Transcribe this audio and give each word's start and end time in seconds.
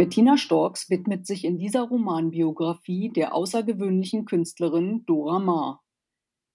Bettina 0.00 0.38
Storks 0.38 0.88
widmet 0.88 1.26
sich 1.26 1.44
in 1.44 1.58
dieser 1.58 1.82
Romanbiografie 1.82 3.10
der 3.10 3.34
außergewöhnlichen 3.34 4.24
Künstlerin 4.24 5.04
Dora 5.04 5.38
Maar. 5.38 5.84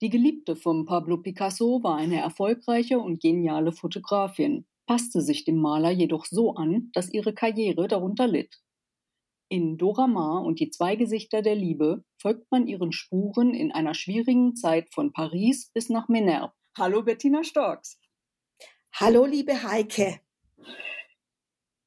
Die 0.02 0.10
Geliebte 0.10 0.56
von 0.56 0.88
Pablo 0.88 1.18
Picasso 1.18 1.84
war 1.84 1.96
eine 1.96 2.20
erfolgreiche 2.20 2.98
und 2.98 3.22
geniale 3.22 3.72
Fotografin, 3.72 4.66
passte 4.88 5.22
sich 5.22 5.46
dem 5.46 5.58
Maler 5.58 5.92
jedoch 5.92 6.26
so 6.26 6.56
an, 6.56 6.90
dass 6.94 7.14
ihre 7.14 7.36
Karriere 7.36 7.88
darunter 7.88 8.26
litt. 8.26 8.64
In 9.48 9.78
Dora 9.78 10.08
Maar 10.08 10.42
und 10.42 10.60
die 10.60 10.72
zwei 10.72 10.96
Gesichter 10.96 11.44
der 11.44 11.54
Liebe 11.54 12.04
folgt 12.20 12.50
man 12.50 12.66
ihren 12.66 12.92
Spuren 12.92 13.54
in 13.54 13.72
einer 13.72 13.94
schwierigen 13.94 14.56
Zeit 14.56 14.92
von 14.92 15.14
Paris 15.14 15.70
bis 15.72 15.90
nach 15.90 16.08
Menerbe. 16.08 16.56
Hallo 16.76 17.04
Bettina 17.04 17.44
Storks. 17.44 18.00
Hallo 18.92 19.24
liebe 19.24 19.62
Heike. 19.62 20.20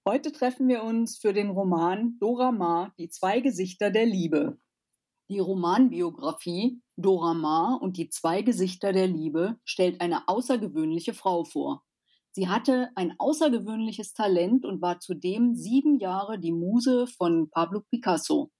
Heute 0.08 0.32
treffen 0.32 0.68
wir 0.68 0.84
uns 0.84 1.18
für 1.18 1.34
den 1.34 1.50
Roman 1.50 2.16
Dora 2.18 2.50
Maar, 2.50 2.94
die 2.96 3.10
zwei 3.10 3.40
Gesichter 3.40 3.90
der 3.90 4.06
Liebe. 4.06 4.58
Die 5.28 5.38
Romanbiografie 5.38 6.80
Dora 6.96 7.34
Maar 7.34 7.82
und 7.82 7.98
die 7.98 8.08
zwei 8.08 8.40
Gesichter 8.40 8.94
der 8.94 9.06
Liebe 9.06 9.60
stellt 9.64 10.00
eine 10.00 10.26
außergewöhnliche 10.26 11.12
Frau 11.12 11.44
vor. 11.44 11.84
Sie 12.30 12.48
hatte 12.48 12.88
ein 12.94 13.16
außergewöhnliches 13.18 14.14
Talent 14.14 14.64
und 14.64 14.80
war 14.80 14.98
zudem 14.98 15.54
sieben 15.54 15.98
Jahre 15.98 16.38
die 16.38 16.52
Muse 16.52 17.06
von 17.06 17.50
Pablo 17.50 17.82
Picasso. 17.90 18.50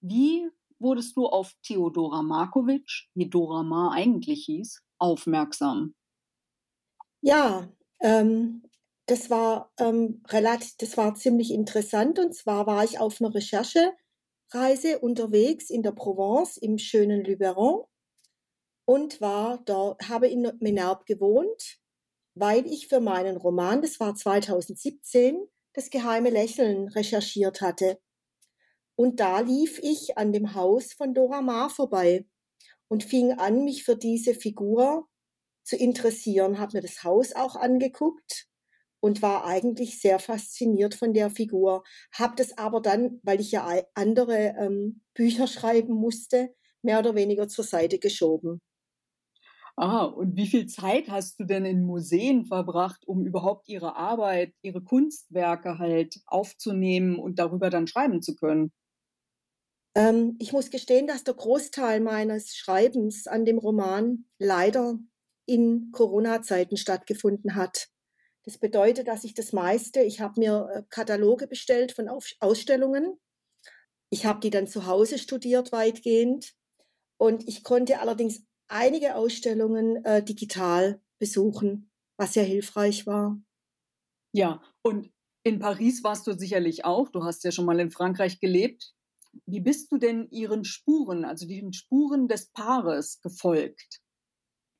Wie 0.00 0.48
wurdest 0.78 1.18
du 1.18 1.26
auf 1.26 1.52
Theodora 1.62 2.22
Markovic, 2.22 3.10
wie 3.12 3.28
Dora 3.28 3.62
Maar 3.62 3.92
eigentlich 3.92 4.46
hieß, 4.46 4.82
aufmerksam? 4.96 5.94
Ja, 7.20 7.68
ähm, 8.00 8.62
das 9.12 9.28
war 9.28 9.70
ähm, 9.78 10.22
relativ, 10.28 10.74
das 10.78 10.96
war 10.96 11.14
ziemlich 11.14 11.50
interessant. 11.50 12.18
Und 12.18 12.34
zwar 12.34 12.66
war 12.66 12.82
ich 12.82 12.98
auf 12.98 13.20
einer 13.20 13.34
Recherchereise 13.34 15.00
unterwegs 15.00 15.68
in 15.68 15.82
der 15.82 15.92
Provence 15.92 16.56
im 16.56 16.78
schönen 16.78 17.22
Luberon 17.22 17.84
und 18.86 19.20
war 19.20 19.62
dort, 19.66 20.08
habe 20.08 20.28
in 20.28 20.50
Menerbe 20.60 21.04
gewohnt, 21.04 21.78
weil 22.34 22.64
ich 22.66 22.88
für 22.88 23.00
meinen 23.00 23.36
Roman, 23.36 23.82
das 23.82 24.00
war 24.00 24.14
2017, 24.14 25.46
das 25.74 25.90
geheime 25.90 26.30
Lächeln 26.30 26.88
recherchiert 26.88 27.60
hatte. 27.60 27.98
Und 28.96 29.20
da 29.20 29.40
lief 29.40 29.78
ich 29.82 30.16
an 30.16 30.32
dem 30.32 30.54
Haus 30.54 30.94
von 30.94 31.12
Dora 31.12 31.42
Maar 31.42 31.68
vorbei 31.68 32.24
und 32.88 33.04
fing 33.04 33.32
an, 33.32 33.64
mich 33.64 33.84
für 33.84 33.96
diese 33.96 34.34
Figur 34.34 35.06
zu 35.64 35.76
interessieren, 35.76 36.58
habe 36.58 36.78
mir 36.78 36.82
das 36.82 37.04
Haus 37.04 37.34
auch 37.34 37.56
angeguckt 37.56 38.48
und 39.02 39.20
war 39.22 39.44
eigentlich 39.44 40.00
sehr 40.00 40.18
fasziniert 40.20 40.94
von 40.94 41.12
der 41.12 41.30
Figur. 41.30 41.82
Habe 42.14 42.34
das 42.36 42.56
aber 42.56 42.80
dann, 42.80 43.20
weil 43.24 43.40
ich 43.40 43.52
ja 43.52 43.68
andere 43.94 44.54
ähm, 44.58 45.02
Bücher 45.14 45.46
schreiben 45.48 45.94
musste, 45.94 46.54
mehr 46.82 47.00
oder 47.00 47.14
weniger 47.14 47.48
zur 47.48 47.64
Seite 47.64 47.98
geschoben. 47.98 48.60
Ah, 49.76 50.04
und 50.04 50.36
wie 50.36 50.46
viel 50.46 50.66
Zeit 50.66 51.08
hast 51.08 51.38
du 51.40 51.44
denn 51.44 51.64
in 51.64 51.82
Museen 51.84 52.44
verbracht, 52.46 53.06
um 53.06 53.24
überhaupt 53.26 53.68
ihre 53.68 53.96
Arbeit, 53.96 54.54
ihre 54.62 54.82
Kunstwerke 54.82 55.78
halt 55.78 56.20
aufzunehmen 56.26 57.16
und 57.18 57.38
darüber 57.38 57.70
dann 57.70 57.86
schreiben 57.86 58.20
zu 58.22 58.34
können? 58.36 58.72
Ähm, 59.94 60.36
ich 60.38 60.52
muss 60.52 60.70
gestehen, 60.70 61.06
dass 61.06 61.24
der 61.24 61.34
Großteil 61.34 62.00
meines 62.00 62.54
Schreibens 62.56 63.26
an 63.26 63.44
dem 63.44 63.58
Roman 63.58 64.26
leider 64.38 64.98
in 65.46 65.90
Corona-Zeiten 65.92 66.76
stattgefunden 66.76 67.54
hat. 67.56 67.88
Das 68.44 68.58
bedeutet, 68.58 69.08
dass 69.08 69.24
ich 69.24 69.34
das 69.34 69.52
meiste, 69.52 70.00
ich 70.00 70.20
habe 70.20 70.40
mir 70.40 70.68
äh, 70.72 70.82
Kataloge 70.90 71.46
bestellt 71.46 71.92
von 71.92 72.08
Ausstellungen. 72.40 73.20
Ich 74.10 74.26
habe 74.26 74.40
die 74.40 74.50
dann 74.50 74.66
zu 74.66 74.86
Hause 74.86 75.18
studiert 75.18 75.72
weitgehend 75.72 76.54
und 77.18 77.46
ich 77.48 77.62
konnte 77.62 78.00
allerdings 78.00 78.44
einige 78.68 79.14
Ausstellungen 79.14 80.04
äh, 80.04 80.24
digital 80.24 81.00
besuchen, 81.18 81.90
was 82.16 82.34
sehr 82.34 82.44
hilfreich 82.44 83.06
war. 83.06 83.40
Ja, 84.32 84.60
und 84.82 85.12
in 85.44 85.58
Paris 85.58 86.02
warst 86.02 86.26
du 86.26 86.32
sicherlich 86.32 86.84
auch. 86.84 87.08
Du 87.10 87.24
hast 87.24 87.44
ja 87.44 87.52
schon 87.52 87.64
mal 87.64 87.80
in 87.80 87.90
Frankreich 87.90 88.40
gelebt. 88.40 88.94
Wie 89.46 89.60
bist 89.60 89.90
du 89.90 89.98
denn 89.98 90.28
ihren 90.30 90.64
Spuren, 90.64 91.24
also 91.24 91.46
den 91.46 91.72
Spuren 91.72 92.28
des 92.28 92.50
Paares 92.52 93.20
gefolgt? 93.20 94.01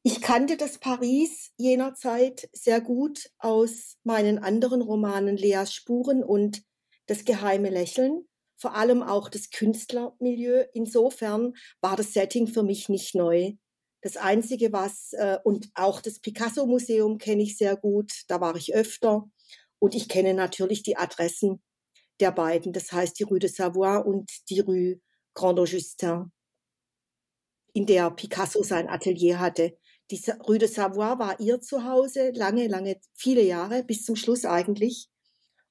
Ich 0.04 0.20
kannte 0.20 0.56
das 0.56 0.78
Paris 0.78 1.52
jener 1.56 1.94
Zeit 1.94 2.48
sehr 2.52 2.80
gut 2.80 3.30
aus 3.38 3.98
meinen 4.02 4.40
anderen 4.40 4.82
Romanen 4.82 5.36
Leas 5.36 5.72
Spuren 5.72 6.24
und 6.24 6.62
Das 7.06 7.24
geheime 7.24 7.68
Lächeln, 7.68 8.28
vor 8.56 8.74
allem 8.74 9.02
auch 9.02 9.28
das 9.28 9.50
Künstlermilieu. 9.50 10.64
Insofern 10.72 11.52
war 11.80 11.96
das 11.96 12.12
Setting 12.12 12.46
für 12.46 12.62
mich 12.62 12.88
nicht 12.88 13.14
neu. 13.14 13.54
Das 14.02 14.16
Einzige, 14.16 14.72
was, 14.72 15.12
äh, 15.12 15.38
und 15.44 15.68
auch 15.74 16.00
das 16.00 16.20
Picasso-Museum 16.20 17.18
kenne 17.18 17.42
ich 17.42 17.56
sehr 17.56 17.76
gut, 17.76 18.12
da 18.28 18.40
war 18.40 18.56
ich 18.56 18.74
öfter. 18.74 19.28
Und 19.78 19.94
ich 19.94 20.08
kenne 20.08 20.32
natürlich 20.34 20.82
die 20.82 20.96
Adressen 20.96 21.62
der 22.20 22.32
beiden, 22.32 22.72
das 22.72 22.92
heißt 22.92 23.18
die 23.18 23.24
Rue 23.24 23.40
de 23.40 23.50
Savoie 23.50 23.98
und 24.04 24.30
die 24.48 24.60
Rue 24.60 25.00
Grand 25.34 25.58
Augustin, 25.58 26.32
in 27.72 27.86
der 27.86 28.10
Picasso 28.10 28.62
sein 28.62 28.88
Atelier 28.88 29.40
hatte. 29.40 29.76
Die 30.12 30.22
Rue 30.46 30.58
de 30.58 30.68
Savoie 30.68 31.18
war 31.18 31.40
ihr 31.40 31.62
Zuhause 31.62 32.32
lange, 32.34 32.68
lange, 32.68 33.00
viele 33.14 33.42
Jahre, 33.42 33.82
bis 33.82 34.04
zum 34.04 34.14
Schluss 34.14 34.44
eigentlich. 34.44 35.08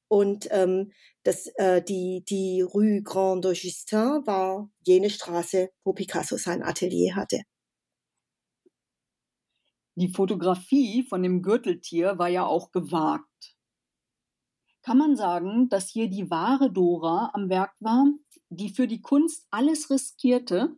Und 0.08 0.48
ähm, 0.50 0.92
das, 1.22 1.46
äh, 1.58 1.84
die, 1.84 2.24
die 2.28 2.62
Rue 2.62 3.04
Grand 3.04 3.46
Augustin 3.46 4.26
war 4.26 4.68
jene 4.84 5.12
Straße, 5.12 5.70
wo 5.84 5.94
Picasso 5.94 6.38
sein 6.38 6.64
Atelier 6.64 7.16
hatte. 7.16 7.44
Die 9.94 10.12
Fotografie 10.12 11.06
von 11.08 11.22
dem 11.22 11.44
Gürteltier 11.44 12.18
war 12.18 12.28
ja 12.28 12.44
auch 12.44 12.72
gewagt. 12.72 13.56
Kann 14.82 14.98
man 14.98 15.16
sagen, 15.16 15.70
dass 15.70 15.90
hier 15.90 16.10
die 16.10 16.32
wahre 16.32 16.72
Dora 16.72 17.30
am 17.34 17.50
Werk 17.50 17.76
war, 17.80 18.08
die 18.50 18.70
für 18.70 18.88
die 18.88 19.02
Kunst 19.02 19.46
alles 19.52 19.92
riskierte? 19.92 20.76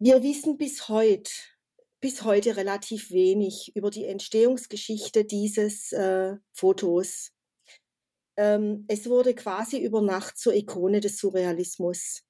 Wir 0.00 0.22
wissen 0.22 0.58
bis 0.58 0.88
heute, 0.88 1.28
bis 2.00 2.22
heute 2.22 2.56
relativ 2.56 3.10
wenig 3.10 3.72
über 3.74 3.90
die 3.90 4.04
Entstehungsgeschichte 4.04 5.24
dieses 5.24 5.90
äh, 5.90 6.36
Fotos. 6.52 7.32
Ähm, 8.36 8.84
es 8.86 9.08
wurde 9.08 9.34
quasi 9.34 9.78
über 9.78 10.00
Nacht 10.00 10.38
zur 10.38 10.54
Ikone 10.54 11.00
des 11.00 11.18
Surrealismus. 11.18 12.22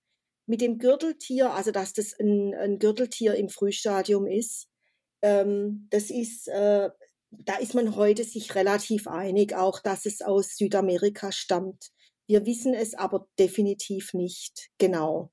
Mit 0.47 0.63
dem 0.63 0.79
Gürteltier, 0.79 1.53
also 1.53 1.71
dass 1.71 1.93
das 1.93 2.19
ein, 2.19 2.55
ein 2.55 2.79
Gürteltier 2.79 3.35
im 3.35 3.51
Frühstadium 3.51 4.27
ist, 4.27 4.69
ähm, 5.21 5.89
das 5.91 6.09
ist, 6.09 6.49
äh, 6.49 6.89
da 7.31 7.57
ist 7.57 7.75
man 7.75 7.97
heute 7.97 8.25
sich 8.25 8.55
relativ 8.55 9.07
einig, 9.07 9.55
auch 9.55 9.81
dass 9.81 10.07
es 10.07 10.23
aus 10.23 10.57
Südamerika 10.57 11.33
stammt. 11.33 11.91
Wir 12.27 12.47
wissen 12.47 12.73
es 12.73 12.95
aber 12.95 13.29
definitiv 13.39 14.15
nicht 14.15 14.71
genau. 14.79 15.31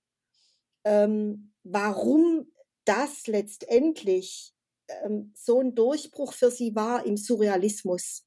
Ähm, 0.84 1.55
warum 1.66 2.48
das 2.86 3.28
letztendlich 3.28 4.54
ähm, 4.88 5.34
so 5.36 5.60
ein 5.60 5.76
Durchbruch 5.76 6.34
für 6.34 6.52
sie 6.52 6.76
war 6.76 7.06
im 7.06 7.18
Surrealismus, 7.18 8.24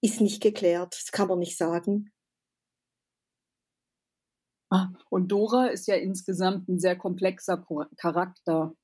ist 0.00 0.20
nicht 0.20 0.40
geklärt. 0.40 0.94
Das 0.94 1.10
kann 1.12 1.28
man 1.28 1.40
nicht 1.40 1.58
sagen. 1.58 2.12
Ah, 4.70 4.88
und 5.10 5.28
Dora 5.28 5.66
ist 5.66 5.86
ja 5.86 5.94
insgesamt 5.96 6.68
ein 6.68 6.78
sehr 6.78 6.96
komplexer 6.96 7.64
Charakter. 7.96 8.74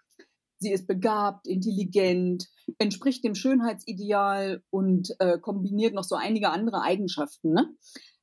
Sie 0.58 0.72
ist 0.72 0.87
begabt, 0.87 1.48
intelligent, 1.48 2.48
entspricht 2.78 3.25
dem 3.25 3.34
Schönheitsideal 3.34 4.62
und 4.70 5.14
äh, 5.19 5.38
kombiniert 5.38 5.93
noch 5.94 6.05
so 6.05 6.14
einige 6.14 6.50
andere 6.50 6.82
Eigenschaften. 6.82 7.52
Ne? 7.52 7.75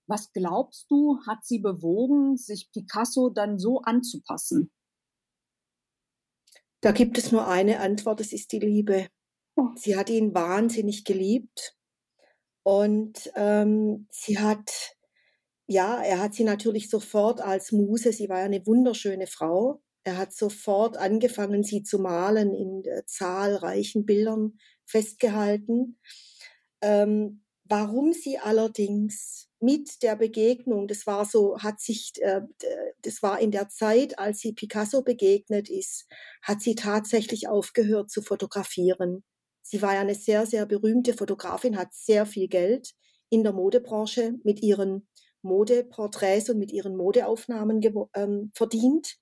Was 0.08 0.32
glaubst 0.32 0.90
du, 0.90 1.20
hat 1.28 1.44
sie 1.44 1.60
bewogen, 1.60 2.38
sich 2.38 2.72
Picasso 2.72 3.30
dann 3.30 3.60
so 3.60 3.82
anzupassen? 3.82 4.72
Da 6.82 6.92
gibt 6.92 7.18
es 7.18 7.32
nur 7.32 7.48
eine 7.48 7.80
Antwort, 7.80 8.20
das 8.20 8.32
ist 8.32 8.52
die 8.52 8.60
Liebe. 8.60 9.08
Oh. 9.56 9.68
Sie 9.76 9.98
hat 9.98 10.10
ihn 10.10 10.34
wahnsinnig 10.34 11.04
geliebt 11.04 11.76
und 12.64 13.32
ähm, 13.36 14.08
sie 14.12 14.40
hat, 14.40 14.96
ja, 15.68 16.02
er 16.02 16.20
hat 16.20 16.34
sie 16.34 16.46
natürlich 16.46 16.90
sofort 16.90 17.42
als 17.42 17.72
Muse, 17.72 18.14
sie 18.14 18.30
war 18.30 18.40
ja 18.40 18.46
eine 18.46 18.66
wunderschöne 18.66 19.28
Frau, 19.28 19.82
er 20.04 20.18
hat 20.18 20.34
sofort 20.34 20.98
angefangen, 20.98 21.64
sie 21.64 21.84
zu 21.84 22.00
malen, 22.00 22.54
in 22.54 22.84
äh, 22.86 23.04
zahlreichen 23.06 24.06
Bildern 24.06 24.58
festgehalten. 24.86 26.00
Ähm, 26.82 27.44
warum 27.66 28.14
sie 28.14 28.40
allerdings 28.40 29.49
mit 29.62 30.04
der 30.04 30.16
Begegnung, 30.16 30.88
das 30.88 31.06
war 31.06 31.26
so, 31.26 31.60
hat 31.60 31.80
sich, 31.80 32.14
äh, 32.22 32.42
das 33.02 33.22
war 33.22 33.40
in 33.40 33.52
der 33.52 33.70
Zeit, 33.70 34.18
als 34.20 34.40
sie 34.40 34.54
Picasso 34.54 35.02
begegnet 35.02 35.70
ist, 35.70 36.08
hat 36.42 36.62
sie 36.62 36.76
tatsächlich 36.76 37.48
aufgehört 37.48 38.10
zu 38.10 38.22
fotografieren. 38.22 39.24
Sie 39.62 39.82
war 39.82 39.94
ja 39.94 40.02
eine 40.02 40.16
sehr, 40.16 40.46
sehr 40.46 40.66
berühmte 40.66 41.14
Fotografin, 41.14 41.78
hat 41.78 41.94
sehr 41.94 42.26
viel 42.26 42.48
Geld 42.48 42.94
in 43.30 43.44
der 43.44 43.54
Modebranche 43.54 44.34
mit 44.44 44.62
ihren 44.64 45.08
Modeporträts 45.42 46.50
und 46.50 46.58
mit 46.58 46.72
ihren 46.72 46.96
Modeaufnahmen 46.96 47.82
ähm, 48.16 48.52
verdient. 48.54 49.18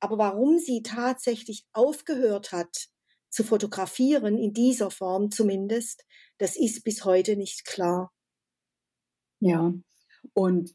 Aber 0.00 0.18
warum 0.18 0.58
sie 0.58 0.82
tatsächlich 0.82 1.66
aufgehört 1.72 2.52
hat 2.52 2.88
zu 3.28 3.44
fotografieren, 3.44 4.38
in 4.38 4.52
dieser 4.52 4.90
Form 4.90 5.30
zumindest, 5.30 6.04
das 6.38 6.56
ist 6.56 6.84
bis 6.84 7.04
heute 7.04 7.36
nicht 7.36 7.64
klar. 7.64 8.12
Ja, 9.40 9.72
und 10.34 10.74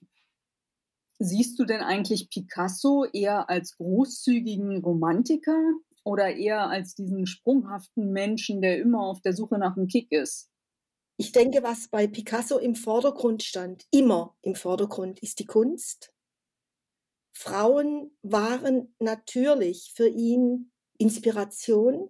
siehst 1.20 1.60
du 1.60 1.66
denn 1.66 1.82
eigentlich 1.82 2.30
Picasso 2.30 3.06
eher 3.06 3.50
als 3.50 3.78
großzügigen 3.78 4.84
Romantiker 4.84 5.60
oder 6.04 6.36
eher 6.36 6.68
als 6.70 6.96
diesen 6.96 7.26
sprunghaften 7.26 8.12
Menschen, 8.12 8.62
der 8.62 8.80
immer 8.80 9.02
auf 9.02 9.22
der 9.22 9.34
Suche 9.34 9.58
nach 9.58 9.78
einem 9.78 9.88
Kick 9.88 10.12
ist? 10.12 10.50
Ich 11.18 11.32
denke, 11.32 11.64
was 11.64 11.88
bei 11.88 12.08
Picasso 12.08 12.58
im 12.58 12.76
Vordergrund 12.76 13.44
stand, 13.44 13.86
immer 13.92 14.36
im 14.42 14.56
Vordergrund, 14.56 15.20
ist 15.20 15.40
die 15.40 15.46
Kunst. 15.46 16.12
Frauen 17.34 18.12
waren 18.22 18.96
natürlich 19.00 19.94
für 19.96 20.08
ihn 20.08 20.72
Inspiration 20.98 22.10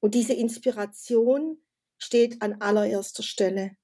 und 0.00 0.14
diese 0.14 0.34
Inspiration 0.34 1.58
steht 1.98 2.40
an 2.42 2.60
allererster 2.60 3.22
Stelle. 3.22 3.76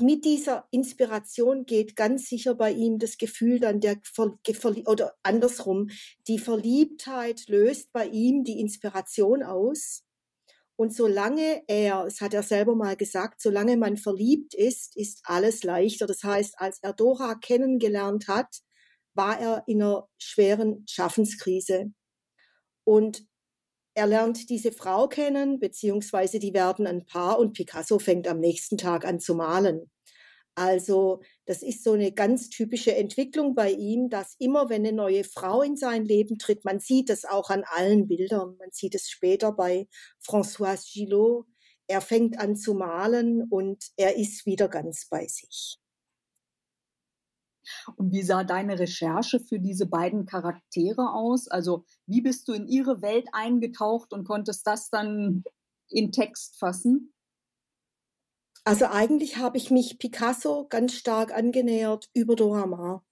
Mit 0.00 0.24
dieser 0.24 0.68
Inspiration 0.70 1.66
geht 1.66 1.96
ganz 1.96 2.28
sicher 2.28 2.54
bei 2.54 2.72
ihm 2.72 2.98
das 2.98 3.18
Gefühl 3.18 3.58
dann 3.58 3.80
der 3.80 4.00
oder 4.86 5.14
andersrum, 5.22 5.90
die 6.26 6.38
Verliebtheit 6.38 7.48
löst 7.48 7.92
bei 7.92 8.06
ihm 8.06 8.44
die 8.44 8.60
Inspiration 8.60 9.42
aus 9.42 10.04
und 10.80 10.94
solange 10.94 11.64
er, 11.66 12.04
es 12.06 12.20
hat 12.20 12.34
er 12.34 12.44
selber 12.44 12.76
mal 12.76 12.96
gesagt, 12.96 13.40
solange 13.40 13.76
man 13.76 13.96
verliebt 13.96 14.54
ist, 14.54 14.96
ist 14.96 15.22
alles 15.24 15.64
leichter. 15.64 16.06
Das 16.06 16.22
heißt, 16.22 16.54
als 16.60 16.78
er 16.82 16.92
Dora 16.92 17.34
kennengelernt 17.34 18.28
hat, 18.28 18.60
war 19.12 19.40
er 19.40 19.64
in 19.66 19.82
einer 19.82 20.08
schweren 20.18 20.84
Schaffenskrise. 20.88 21.92
Und 22.84 23.26
er 23.98 24.06
lernt 24.06 24.48
diese 24.48 24.70
Frau 24.70 25.08
kennen, 25.08 25.58
beziehungsweise 25.58 26.38
die 26.38 26.54
werden 26.54 26.86
ein 26.86 27.04
Paar 27.04 27.36
und 27.40 27.52
Picasso 27.52 27.98
fängt 27.98 28.28
am 28.28 28.38
nächsten 28.38 28.78
Tag 28.78 29.04
an 29.04 29.18
zu 29.18 29.34
malen. 29.34 29.90
Also 30.54 31.20
das 31.46 31.64
ist 31.64 31.82
so 31.82 31.94
eine 31.94 32.12
ganz 32.12 32.48
typische 32.48 32.94
Entwicklung 32.94 33.56
bei 33.56 33.72
ihm, 33.72 34.08
dass 34.08 34.36
immer 34.38 34.68
wenn 34.68 34.86
eine 34.86 34.96
neue 34.96 35.24
Frau 35.24 35.62
in 35.62 35.76
sein 35.76 36.04
Leben 36.04 36.38
tritt, 36.38 36.64
man 36.64 36.78
sieht 36.78 37.10
es 37.10 37.24
auch 37.24 37.50
an 37.50 37.64
allen 37.66 38.06
Bildern, 38.06 38.56
man 38.58 38.70
sieht 38.70 38.94
es 38.94 39.08
später 39.10 39.50
bei 39.50 39.88
François 40.24 40.78
Gillot, 40.92 41.46
er 41.88 42.00
fängt 42.00 42.38
an 42.38 42.54
zu 42.54 42.74
malen 42.74 43.48
und 43.50 43.82
er 43.96 44.14
ist 44.14 44.46
wieder 44.46 44.68
ganz 44.68 45.08
bei 45.10 45.26
sich. 45.26 45.80
Und 47.96 48.12
wie 48.12 48.22
sah 48.22 48.44
deine 48.44 48.78
Recherche 48.78 49.40
für 49.40 49.58
diese 49.58 49.86
beiden 49.86 50.26
Charaktere 50.26 51.12
aus? 51.12 51.48
Also 51.48 51.84
wie 52.06 52.20
bist 52.20 52.48
du 52.48 52.52
in 52.52 52.66
ihre 52.66 53.02
Welt 53.02 53.28
eingetaucht 53.32 54.12
und 54.12 54.24
konntest 54.24 54.66
das 54.66 54.90
dann 54.90 55.44
in 55.88 56.12
Text 56.12 56.58
fassen? 56.58 57.12
Also 58.64 58.86
eigentlich 58.86 59.38
habe 59.38 59.56
ich 59.56 59.70
mich 59.70 59.98
Picasso 59.98 60.66
ganz 60.68 60.92
stark 60.92 61.32
angenähert 61.32 62.10
über 62.12 62.36
Dora 62.36 62.66
Maar. 62.66 63.04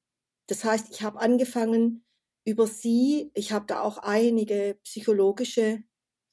Das 0.49 0.65
heißt, 0.65 0.91
ich 0.91 1.03
habe 1.03 1.21
angefangen 1.21 2.05
über 2.45 2.67
sie, 2.67 3.31
ich 3.35 3.53
habe 3.53 3.67
da 3.67 3.81
auch 3.81 3.99
einige 3.99 4.79
psychologische 4.85 5.83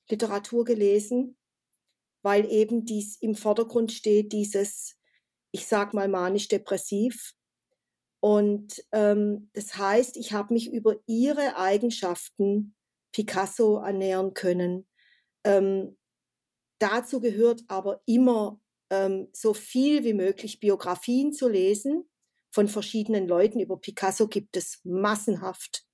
Literatur 0.09 0.65
gelesen, 0.65 1.37
weil 2.21 2.49
eben 2.51 2.85
dies 2.85 3.17
im 3.21 3.35
Vordergrund 3.35 3.91
steht, 3.91 4.31
dieses, 4.31 4.97
ich 5.51 5.67
sag 5.67 5.93
mal 5.93 6.07
manisch-depressiv. 6.07 7.33
Und 8.23 8.81
ähm, 8.93 9.49
das 9.51 9.77
heißt, 9.77 10.15
ich 10.15 10.31
habe 10.31 10.53
mich 10.53 10.71
über 10.71 10.95
ihre 11.07 11.57
Eigenschaften 11.57 12.73
Picasso 13.11 13.79
annähern 13.79 14.33
können. 14.33 14.87
Ähm, 15.43 15.97
dazu 16.79 17.19
gehört 17.19 17.65
aber 17.67 18.01
immer 18.05 18.61
ähm, 18.89 19.27
so 19.33 19.53
viel 19.53 20.05
wie 20.05 20.13
möglich 20.13 20.61
Biografien 20.61 21.33
zu 21.33 21.49
lesen 21.49 22.09
von 22.49 22.69
verschiedenen 22.69 23.27
Leuten. 23.27 23.59
Über 23.59 23.77
Picasso 23.77 24.29
gibt 24.29 24.55
es 24.55 24.79
massenhaft 24.85 25.85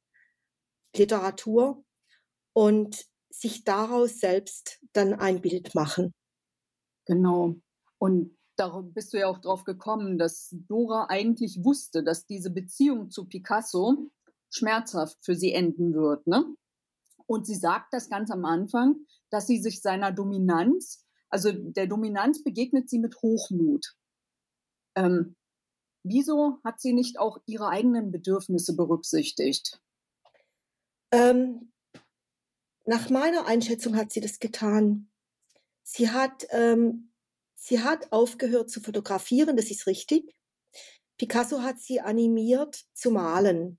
Literatur 0.96 1.84
und 2.54 3.08
sich 3.31 3.64
daraus 3.64 4.20
selbst 4.20 4.80
dann 4.94 5.16
ein 5.16 5.42
Bild 5.42 5.74
machen. 5.74 6.14
Genau. 7.08 7.56
Und 7.98 8.38
darum 8.60 8.94
bist 8.94 9.14
du 9.14 9.20
ja 9.20 9.28
auch 9.28 9.40
drauf 9.40 9.64
gekommen, 9.64 10.18
dass 10.18 10.56
Dora 10.68 11.08
eigentlich 11.10 11.64
wusste, 11.64 12.04
dass 12.04 12.26
diese 12.26 12.50
Beziehung 12.50 13.10
zu 13.10 13.26
Picasso 13.26 14.12
schmerzhaft 14.52 15.18
für 15.22 15.36
sie 15.36 15.54
enden 15.54 15.94
wird. 15.94 16.28
Ne? 16.28 16.46
Und 17.26 17.46
sie 17.46 17.56
sagt 17.56 17.94
das 17.94 18.10
ganz 18.10 18.32
am 18.32 18.46
Anfang, 18.46 18.96
dass 19.30 19.48
sie 19.48 19.60
sich 19.60 19.82
seiner 19.82 20.12
Dominanz 20.12 21.06
also 21.30 21.52
der 21.52 21.88
Dominanz 21.88 22.44
begegnet 22.44 22.90
sie 22.90 23.00
mit 23.00 23.22
Hochmut. 23.22 23.96
Ähm, 24.96 25.36
wieso 26.04 26.58
hat 26.64 26.82
sie 26.82 26.94
nicht 26.94 27.20
auch 27.20 27.38
ihre 27.46 27.70
eigenen 27.70 28.12
Bedürfnisse 28.12 28.76
berücksichtigt? 28.76 29.80
Ähm, 31.12 31.72
nach 32.86 33.10
meiner 33.10 33.46
Einschätzung 33.46 33.96
hat 33.96 34.12
sie 34.12 34.22
das 34.22 34.40
getan. 34.40 35.12
Sie 35.84 36.10
hat, 36.10 36.48
ähm, 36.50 37.09
sie 37.60 37.82
hat 37.82 38.12
aufgehört 38.12 38.70
zu 38.70 38.82
fotografieren, 38.82 39.58
das 39.58 39.70
ist 39.70 39.88
richtig. 39.88 40.34
Picasso 41.18 41.62
hat 41.62 41.80
sie 41.80 42.00
animiert 42.00 42.86
zu 42.94 43.12
malen. 43.12 43.78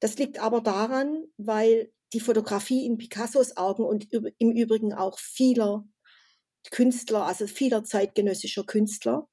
Das 0.00 0.18
liegt 0.18 0.38
aber 0.38 0.60
daran, 0.60 1.24
weil 1.38 1.90
die 2.12 2.20
Fotografie 2.20 2.86
in 2.86 2.98
Picassos 2.98 3.56
Augen 3.56 3.84
und 3.84 4.12
im 4.12 4.52
Übrigen 4.52 4.92
auch 4.92 5.18
vieler 5.18 5.84
Künstler, 6.70 7.26
also 7.26 7.46
vieler 7.46 7.84
zeitgenössischer 7.84 8.64
Künstler, 8.64 9.28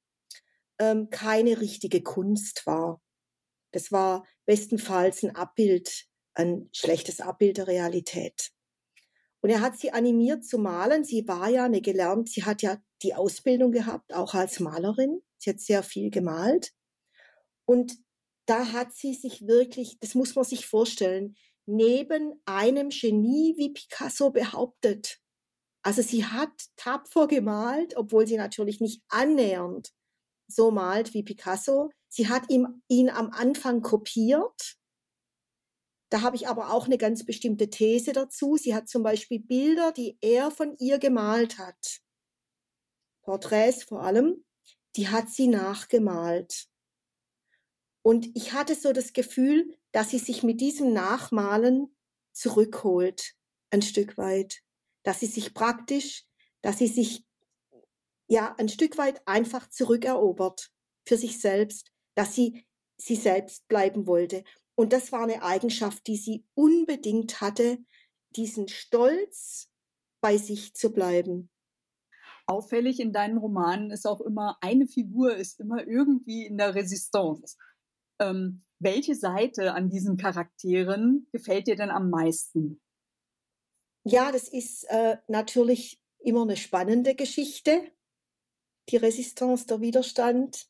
ähm, 0.78 1.10
keine 1.10 1.60
richtige 1.60 2.02
Kunst 2.02 2.66
war. 2.66 3.00
Das 3.72 3.92
war 3.92 4.26
bestenfalls 4.46 5.22
ein 5.22 5.36
Abbild, 5.36 6.06
ein 6.34 6.68
schlechtes 6.72 7.20
Abbild 7.20 7.58
der 7.58 7.68
Realität. 7.68 8.50
Und 9.42 9.50
er 9.50 9.60
hat 9.60 9.78
sie 9.78 9.92
animiert 9.92 10.44
zu 10.44 10.58
malen. 10.58 11.04
Sie 11.04 11.26
war 11.26 11.48
ja 11.48 11.64
eine 11.64 11.80
gelernt, 11.80 12.28
sie 12.28 12.44
hat 12.44 12.62
ja 12.62 12.78
die 13.02 13.14
Ausbildung 13.14 13.72
gehabt, 13.72 14.14
auch 14.14 14.34
als 14.34 14.60
Malerin. 14.60 15.22
Sie 15.38 15.50
hat 15.50 15.60
sehr 15.60 15.82
viel 15.82 16.10
gemalt. 16.10 16.72
Und 17.64 17.96
da 18.46 18.72
hat 18.72 18.92
sie 18.94 19.14
sich 19.14 19.46
wirklich, 19.46 19.98
das 20.00 20.14
muss 20.14 20.34
man 20.34 20.44
sich 20.44 20.66
vorstellen, 20.66 21.36
neben 21.66 22.40
einem 22.44 22.90
Genie 22.90 23.54
wie 23.56 23.72
Picasso 23.72 24.30
behauptet. 24.30 25.20
Also 25.82 26.02
sie 26.02 26.24
hat 26.24 26.52
tapfer 26.76 27.26
gemalt, 27.26 27.96
obwohl 27.96 28.26
sie 28.26 28.36
natürlich 28.36 28.80
nicht 28.80 29.02
annähernd 29.08 29.92
so 30.48 30.70
malt 30.70 31.14
wie 31.14 31.22
Picasso. 31.22 31.90
Sie 32.08 32.28
hat 32.28 32.50
ihm, 32.50 32.82
ihn 32.88 33.10
am 33.10 33.30
Anfang 33.30 33.80
kopiert. 33.82 34.76
Da 36.10 36.20
habe 36.20 36.36
ich 36.36 36.46
aber 36.46 36.72
auch 36.72 36.86
eine 36.86 36.98
ganz 36.98 37.24
bestimmte 37.24 37.70
These 37.70 38.12
dazu. 38.12 38.56
Sie 38.56 38.74
hat 38.74 38.88
zum 38.88 39.02
Beispiel 39.02 39.40
Bilder, 39.40 39.92
die 39.92 40.18
er 40.20 40.50
von 40.50 40.76
ihr 40.78 40.98
gemalt 40.98 41.58
hat, 41.58 42.00
Porträts 43.22 43.84
vor 43.84 44.02
allem, 44.02 44.44
die 44.96 45.08
hat 45.08 45.30
sie 45.30 45.48
nachgemalt. 45.48 46.66
Und 48.02 48.34
ich 48.34 48.52
hatte 48.52 48.74
so 48.74 48.92
das 48.92 49.12
Gefühl, 49.12 49.78
dass 49.92 50.10
sie 50.10 50.18
sich 50.18 50.42
mit 50.42 50.60
diesem 50.60 50.92
Nachmalen 50.92 51.96
zurückholt, 52.32 53.34
ein 53.70 53.82
Stück 53.82 54.18
weit 54.18 54.62
dass 55.02 55.20
sie 55.20 55.26
sich 55.26 55.54
praktisch, 55.54 56.24
dass 56.62 56.78
sie 56.78 56.86
sich 56.86 57.24
ja 58.28 58.54
ein 58.58 58.68
Stück 58.68 58.98
weit 58.98 59.26
einfach 59.26 59.68
zurückerobert 59.68 60.70
für 61.06 61.16
sich 61.16 61.40
selbst, 61.40 61.92
dass 62.14 62.34
sie 62.34 62.64
sie 62.96 63.16
selbst 63.16 63.66
bleiben 63.68 64.06
wollte. 64.06 64.44
Und 64.74 64.92
das 64.92 65.10
war 65.12 65.24
eine 65.24 65.42
Eigenschaft, 65.42 66.06
die 66.06 66.16
sie 66.16 66.44
unbedingt 66.54 67.40
hatte, 67.40 67.78
diesen 68.30 68.68
Stolz 68.68 69.68
bei 70.20 70.38
sich 70.38 70.74
zu 70.74 70.92
bleiben. 70.92 71.50
Auffällig 72.46 73.00
in 73.00 73.12
deinen 73.12 73.38
Romanen 73.38 73.90
ist 73.90 74.06
auch 74.06 74.20
immer, 74.20 74.58
eine 74.60 74.86
Figur 74.86 75.36
ist 75.36 75.60
immer 75.60 75.86
irgendwie 75.86 76.46
in 76.46 76.58
der 76.58 76.74
Resistance. 76.74 77.56
Ähm, 78.20 78.64
welche 78.78 79.14
Seite 79.14 79.74
an 79.74 79.90
diesen 79.90 80.16
Charakteren 80.16 81.28
gefällt 81.30 81.68
dir 81.68 81.76
denn 81.76 81.90
am 81.90 82.10
meisten? 82.10 82.80
Ja, 84.04 84.32
das 84.32 84.48
ist 84.48 84.84
äh, 84.90 85.18
natürlich 85.28 86.00
immer 86.18 86.42
eine 86.42 86.56
spannende 86.56 87.14
Geschichte, 87.14 87.92
die 88.88 88.96
Resistance, 88.96 89.66
der 89.66 89.80
Widerstand. 89.80 90.68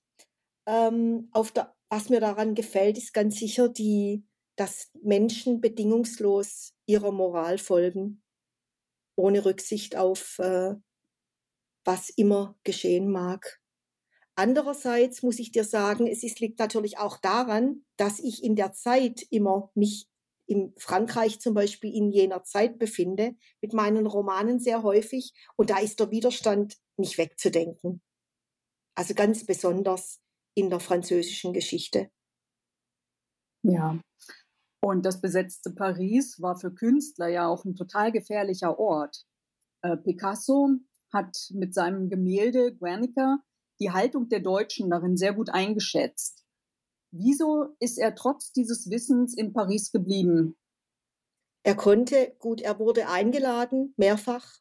Ähm, 0.66 1.28
auf 1.32 1.52
der, 1.52 1.74
was 1.88 2.10
mir 2.10 2.20
daran 2.20 2.54
gefällt, 2.54 2.98
ist 2.98 3.14
ganz 3.14 3.38
sicher 3.38 3.68
die, 3.68 4.26
dass 4.56 4.90
Menschen 5.02 5.60
bedingungslos 5.60 6.74
ihrer 6.86 7.12
Moral 7.12 7.56
folgen, 7.58 8.22
ohne 9.16 9.44
Rücksicht 9.44 9.96
auf 9.96 10.38
äh, 10.38 10.74
was 11.84 12.10
immer 12.10 12.56
geschehen 12.64 13.10
mag. 13.10 13.60
Andererseits 14.34 15.22
muss 15.22 15.38
ich 15.38 15.52
dir 15.52 15.64
sagen, 15.64 16.06
es 16.06 16.22
ist, 16.22 16.40
liegt 16.40 16.58
natürlich 16.58 16.98
auch 16.98 17.18
daran, 17.18 17.84
dass 17.96 18.18
ich 18.18 18.42
in 18.42 18.56
der 18.56 18.72
Zeit 18.72 19.22
immer 19.30 19.70
mich 19.74 20.08
in 20.46 20.74
Frankreich 20.78 21.40
zum 21.40 21.54
Beispiel 21.54 21.94
in 21.94 22.10
jener 22.10 22.42
Zeit 22.44 22.78
befinde, 22.78 23.36
mit 23.60 23.72
meinen 23.72 24.06
Romanen 24.06 24.58
sehr 24.58 24.82
häufig. 24.82 25.32
Und 25.56 25.70
da 25.70 25.78
ist 25.78 26.00
der 26.00 26.10
Widerstand 26.10 26.76
nicht 26.96 27.18
wegzudenken. 27.18 28.02
Also 28.94 29.14
ganz 29.14 29.46
besonders 29.46 30.20
in 30.54 30.70
der 30.70 30.80
französischen 30.80 31.52
Geschichte. 31.52 32.10
Ja. 33.62 33.98
Und 34.84 35.06
das 35.06 35.20
besetzte 35.20 35.70
Paris 35.70 36.40
war 36.40 36.58
für 36.58 36.74
Künstler 36.74 37.28
ja 37.28 37.46
auch 37.46 37.64
ein 37.64 37.76
total 37.76 38.12
gefährlicher 38.12 38.78
Ort. 38.78 39.24
Äh, 39.82 39.96
Picasso 39.96 40.70
hat 41.12 41.37
mit 41.50 41.75
seinem 41.75 42.09
Gemälde 42.09 42.75
Guernica 42.75 43.38
die 43.81 43.90
Haltung 43.90 44.28
der 44.28 44.40
Deutschen 44.40 44.90
darin 44.90 45.16
sehr 45.16 45.33
gut 45.33 45.50
eingeschätzt. 45.50 46.45
Wieso 47.11 47.75
ist 47.78 47.99
er 47.99 48.14
trotz 48.14 48.52
dieses 48.52 48.90
Wissens 48.90 49.37
in 49.37 49.52
Paris 49.52 49.92
geblieben? 49.92 50.57
Er 51.64 51.76
konnte, 51.76 52.35
gut, 52.38 52.61
er 52.61 52.78
wurde 52.78 53.09
eingeladen, 53.09 53.95
mehrfach 53.97 54.61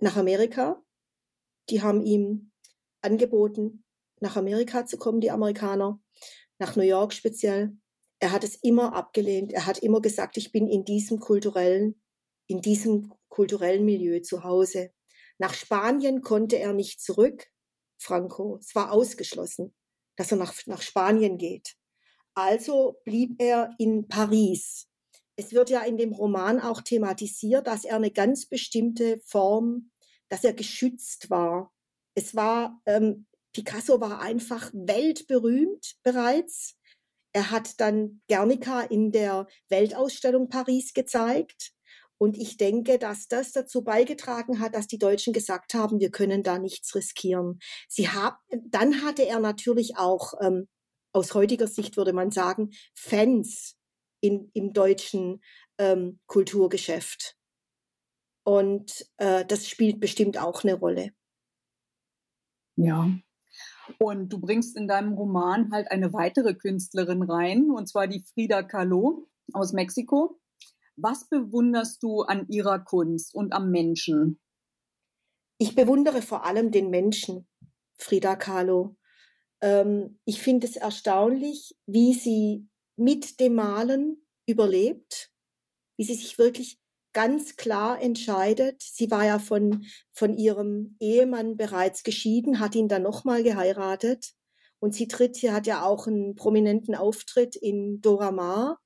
nach 0.00 0.16
Amerika. 0.16 0.82
Die 1.70 1.82
haben 1.82 2.02
ihm 2.02 2.50
angeboten, 3.00 3.84
nach 4.20 4.36
Amerika 4.36 4.86
zu 4.86 4.98
kommen, 4.98 5.20
die 5.20 5.30
Amerikaner, 5.30 6.00
nach 6.58 6.76
New 6.76 6.82
York 6.82 7.12
speziell. 7.12 7.76
Er 8.20 8.32
hat 8.32 8.44
es 8.44 8.56
immer 8.56 8.94
abgelehnt. 8.94 9.52
Er 9.52 9.66
hat 9.66 9.78
immer 9.78 10.00
gesagt, 10.00 10.36
ich 10.36 10.50
bin 10.50 10.66
in 10.66 10.84
diesem 10.84 11.20
kulturellen, 11.20 12.00
in 12.48 12.60
diesem 12.60 13.12
kulturellen 13.28 13.84
Milieu 13.84 14.20
zu 14.20 14.42
Hause. 14.42 14.92
Nach 15.38 15.54
Spanien 15.54 16.20
konnte 16.22 16.58
er 16.58 16.72
nicht 16.72 17.00
zurück, 17.00 17.46
Franco. 17.98 18.58
Es 18.60 18.74
war 18.74 18.92
ausgeschlossen, 18.92 19.74
dass 20.16 20.32
er 20.32 20.38
nach, 20.38 20.54
nach 20.66 20.82
Spanien 20.82 21.38
geht. 21.38 21.76
Also 22.34 23.00
blieb 23.04 23.40
er 23.40 23.74
in 23.78 24.08
Paris. 24.08 24.88
Es 25.36 25.52
wird 25.52 25.70
ja 25.70 25.82
in 25.82 25.96
dem 25.96 26.12
Roman 26.12 26.60
auch 26.60 26.82
thematisiert, 26.82 27.66
dass 27.68 27.84
er 27.84 27.96
eine 27.96 28.10
ganz 28.10 28.46
bestimmte 28.46 29.20
Form, 29.24 29.90
dass 30.28 30.42
er 30.42 30.52
geschützt 30.52 31.30
war. 31.30 31.72
Es 32.14 32.34
war, 32.34 32.80
ähm, 32.86 33.26
Picasso 33.52 34.00
war 34.00 34.20
einfach 34.20 34.70
weltberühmt 34.72 35.96
bereits. 36.02 36.76
Er 37.32 37.52
hat 37.52 37.80
dann 37.80 38.20
Guernica 38.28 38.80
in 38.82 39.12
der 39.12 39.46
Weltausstellung 39.68 40.48
Paris 40.48 40.92
gezeigt. 40.92 41.72
Und 42.18 42.36
ich 42.36 42.56
denke, 42.56 42.98
dass 42.98 43.28
das 43.28 43.52
dazu 43.52 43.82
beigetragen 43.82 44.60
hat, 44.60 44.74
dass 44.74 44.88
die 44.88 44.98
Deutschen 44.98 45.32
gesagt 45.32 45.74
haben, 45.74 46.00
wir 46.00 46.10
können 46.10 46.42
da 46.42 46.58
nichts 46.58 46.94
riskieren. 46.94 47.60
Sie 47.88 48.08
haben, 48.08 48.36
dann 48.66 49.02
hatte 49.02 49.24
er 49.24 49.38
natürlich 49.38 49.96
auch, 49.96 50.34
ähm, 50.40 50.68
aus 51.12 51.34
heutiger 51.34 51.68
Sicht 51.68 51.96
würde 51.96 52.12
man 52.12 52.30
sagen, 52.30 52.70
Fans 52.94 53.76
in, 54.20 54.50
im 54.52 54.72
deutschen 54.72 55.40
ähm, 55.78 56.18
Kulturgeschäft. 56.26 57.36
Und 58.44 59.06
äh, 59.18 59.44
das 59.44 59.68
spielt 59.68 60.00
bestimmt 60.00 60.38
auch 60.38 60.64
eine 60.64 60.74
Rolle. 60.74 61.12
Ja. 62.76 63.10
Und 63.98 64.32
du 64.32 64.40
bringst 64.40 64.76
in 64.76 64.88
deinem 64.88 65.14
Roman 65.14 65.70
halt 65.72 65.90
eine 65.90 66.12
weitere 66.12 66.54
Künstlerin 66.54 67.22
rein, 67.22 67.70
und 67.70 67.88
zwar 67.88 68.06
die 68.06 68.22
Frida 68.22 68.62
Kahlo 68.62 69.28
aus 69.52 69.72
Mexiko. 69.72 70.38
Was 71.00 71.28
bewunderst 71.28 72.02
du 72.02 72.22
an 72.22 72.48
ihrer 72.48 72.80
Kunst 72.80 73.32
und 73.32 73.52
am 73.52 73.70
Menschen? 73.70 74.40
Ich 75.56 75.76
bewundere 75.76 76.22
vor 76.22 76.44
allem 76.44 76.72
den 76.72 76.90
Menschen, 76.90 77.46
Frida 77.98 78.34
Kahlo. 78.34 78.96
Ähm, 79.60 80.18
ich 80.24 80.42
finde 80.42 80.66
es 80.66 80.74
erstaunlich, 80.74 81.76
wie 81.86 82.14
sie 82.14 82.66
mit 82.96 83.38
dem 83.38 83.54
Malen 83.54 84.26
überlebt, 84.46 85.30
wie 85.96 86.04
sie 86.04 86.14
sich 86.14 86.36
wirklich 86.36 86.80
ganz 87.12 87.54
klar 87.54 88.02
entscheidet. 88.02 88.82
Sie 88.82 89.08
war 89.08 89.24
ja 89.24 89.38
von, 89.38 89.86
von 90.12 90.36
ihrem 90.36 90.96
Ehemann 90.98 91.56
bereits 91.56 92.02
geschieden, 92.02 92.58
hat 92.58 92.74
ihn 92.74 92.88
dann 92.88 93.02
nochmal 93.02 93.44
geheiratet. 93.44 94.32
Und 94.80 94.94
sie 94.96 95.06
tritt, 95.06 95.36
sie 95.36 95.52
hat 95.52 95.68
ja 95.68 95.84
auch 95.84 96.08
einen 96.08 96.34
prominenten 96.34 96.96
Auftritt 96.96 97.54
in 97.54 98.00
Dora 98.00 98.32
Maar 98.32 98.80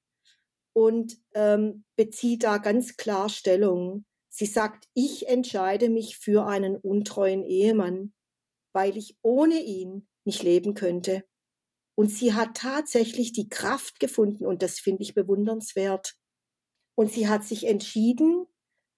und 0.73 1.19
ähm, 1.35 1.85
bezieht 1.97 2.45
da 2.45 2.59
ganz 2.59 2.97
klar 2.97 3.29
Stellung. 3.29 4.05
Sie 4.29 4.47
sagt, 4.47 4.89
ich 4.95 5.29
entscheide 5.29 5.91
mich 5.91 6.17
für 6.17 6.47
einen 6.47 6.77
untreuen 6.77 7.45
Ehemann, 7.45 8.15
weil 8.73 8.97
ich 8.97 9.17
ohne 9.23 9.61
ihn 9.61 10.09
nicht 10.25 10.43
leben 10.43 10.75
könnte. 10.75 11.25
Und 11.95 12.11
sie 12.11 12.33
hat 12.33 12.57
tatsächlich 12.57 13.33
die 13.33 13.49
Kraft 13.49 14.01
gefunden 14.01 14.47
und 14.47 14.63
das 14.63 14.81
finde 14.81 15.03
ich 15.03 15.15
bewundernswert. 15.15 16.15
Und 16.95 17.13
sie 17.13 17.29
hat 17.29 17.45
sich 17.45 17.67
entschieden, 17.67 18.47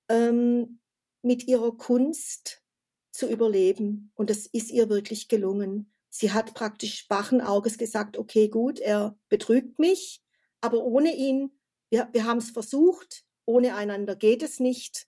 ähm, 0.08 0.80
mit 1.22 1.48
ihrer 1.48 1.76
Kunst 1.76 2.62
zu 3.10 3.28
überleben. 3.28 4.12
Und 4.14 4.30
das 4.30 4.46
ist 4.46 4.70
ihr 4.70 4.88
wirklich 4.88 5.28
gelungen. 5.28 5.92
Sie 6.10 6.32
hat 6.32 6.54
praktisch 6.54 7.08
wachen 7.10 7.40
Auges 7.40 7.78
gesagt, 7.78 8.16
okay, 8.18 8.48
gut, 8.48 8.78
er 8.78 9.18
betrügt 9.28 9.78
mich, 9.78 10.22
aber 10.60 10.84
ohne 10.84 11.14
ihn 11.16 11.50
wir, 11.94 12.08
wir 12.12 12.24
haben 12.24 12.38
es 12.38 12.50
versucht, 12.50 13.24
ohne 13.46 13.76
einander 13.76 14.16
geht 14.16 14.42
es 14.42 14.58
nicht. 14.58 15.06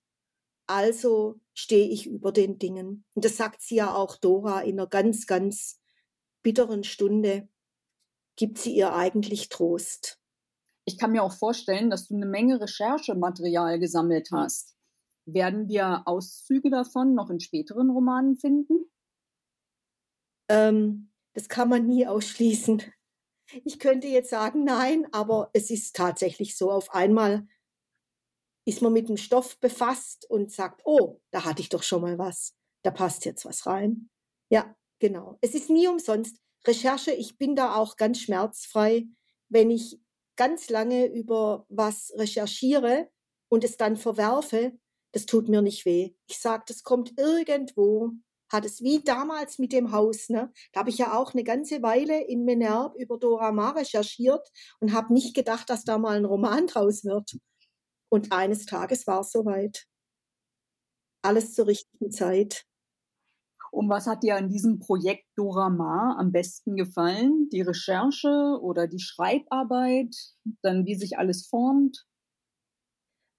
Also 0.68 1.40
stehe 1.52 1.88
ich 1.88 2.06
über 2.06 2.30
den 2.30 2.58
Dingen. 2.58 3.04
Und 3.14 3.24
das 3.24 3.36
sagt 3.36 3.60
sie 3.60 3.76
ja 3.76 3.92
auch 3.92 4.16
Dora 4.16 4.60
in 4.60 4.78
einer 4.78 4.88
ganz, 4.88 5.26
ganz 5.26 5.80
bitteren 6.44 6.84
Stunde, 6.84 7.48
gibt 8.36 8.58
sie 8.58 8.72
ihr 8.72 8.94
eigentlich 8.94 9.48
Trost. 9.48 10.20
Ich 10.84 10.96
kann 10.96 11.10
mir 11.10 11.24
auch 11.24 11.32
vorstellen, 11.32 11.90
dass 11.90 12.06
du 12.06 12.14
eine 12.14 12.26
Menge 12.26 12.60
Recherchematerial 12.60 13.80
gesammelt 13.80 14.28
hast. 14.30 14.76
Werden 15.24 15.68
wir 15.68 16.06
Auszüge 16.06 16.70
davon 16.70 17.14
noch 17.14 17.30
in 17.30 17.40
späteren 17.40 17.90
Romanen 17.90 18.36
finden? 18.36 18.88
Ähm, 20.48 21.10
das 21.34 21.48
kann 21.48 21.68
man 21.68 21.88
nie 21.88 22.06
ausschließen. 22.06 22.82
Ich 23.64 23.78
könnte 23.78 24.08
jetzt 24.08 24.30
sagen, 24.30 24.64
nein, 24.64 25.06
aber 25.12 25.50
es 25.52 25.70
ist 25.70 25.94
tatsächlich 25.96 26.56
so. 26.56 26.70
Auf 26.70 26.92
einmal 26.94 27.46
ist 28.64 28.82
man 28.82 28.92
mit 28.92 29.08
dem 29.08 29.16
Stoff 29.16 29.58
befasst 29.60 30.28
und 30.28 30.52
sagt, 30.52 30.82
oh, 30.84 31.20
da 31.30 31.44
hatte 31.44 31.62
ich 31.62 31.68
doch 31.68 31.82
schon 31.82 32.02
mal 32.02 32.18
was. 32.18 32.54
Da 32.82 32.90
passt 32.90 33.24
jetzt 33.24 33.44
was 33.44 33.66
rein. 33.66 34.10
Ja, 34.50 34.74
genau. 34.98 35.38
Es 35.40 35.54
ist 35.54 35.70
nie 35.70 35.86
umsonst. 35.86 36.38
Recherche, 36.66 37.12
ich 37.12 37.38
bin 37.38 37.54
da 37.54 37.76
auch 37.76 37.96
ganz 37.96 38.20
schmerzfrei, 38.20 39.06
wenn 39.48 39.70
ich 39.70 40.00
ganz 40.36 40.68
lange 40.68 41.06
über 41.06 41.64
was 41.68 42.12
recherchiere 42.16 43.08
und 43.48 43.64
es 43.64 43.76
dann 43.76 43.96
verwerfe, 43.96 44.76
das 45.12 45.26
tut 45.26 45.48
mir 45.48 45.62
nicht 45.62 45.84
weh. 45.84 46.14
Ich 46.26 46.38
sage, 46.38 46.64
das 46.66 46.82
kommt 46.82 47.18
irgendwo 47.18 48.10
hat 48.50 48.64
es 48.64 48.80
wie 48.80 49.02
damals 49.02 49.58
mit 49.58 49.72
dem 49.72 49.92
Haus. 49.92 50.28
Ne? 50.28 50.52
Da 50.72 50.80
habe 50.80 50.90
ich 50.90 50.98
ja 50.98 51.18
auch 51.18 51.34
eine 51.34 51.44
ganze 51.44 51.82
Weile 51.82 52.24
in 52.24 52.44
Menerb 52.44 52.94
über 52.96 53.18
Dora 53.18 53.52
Maar 53.52 53.76
recherchiert 53.76 54.48
und 54.80 54.92
habe 54.92 55.12
nicht 55.12 55.34
gedacht, 55.34 55.68
dass 55.70 55.84
da 55.84 55.98
mal 55.98 56.16
ein 56.16 56.24
Roman 56.24 56.66
draus 56.66 57.04
wird. 57.04 57.36
Und 58.08 58.32
eines 58.32 58.66
Tages 58.66 59.06
war 59.06 59.20
es 59.20 59.32
soweit. 59.32 59.86
Alles 61.22 61.54
zur 61.54 61.66
richtigen 61.66 62.10
Zeit. 62.10 62.64
Und 63.72 63.88
was 63.90 64.06
hat 64.06 64.22
dir 64.22 64.36
an 64.36 64.48
diesem 64.48 64.78
Projekt 64.78 65.26
Dora 65.36 65.68
Maar 65.68 66.16
am 66.18 66.32
besten 66.32 66.76
gefallen? 66.76 67.48
Die 67.50 67.62
Recherche 67.62 68.58
oder 68.62 68.86
die 68.86 69.00
Schreibarbeit? 69.00 70.14
Dann 70.62 70.86
wie 70.86 70.94
sich 70.94 71.18
alles 71.18 71.46
formt? 71.46 72.06